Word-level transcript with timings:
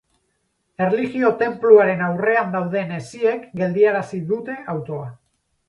Erlijio 0.85 1.29
tenpluaren 1.41 2.01
aurrean 2.07 2.51
dauden 2.57 2.97
hesiek 2.97 3.47
geldiarazi 3.63 4.25
dute 4.35 4.59
autoa. 4.77 5.09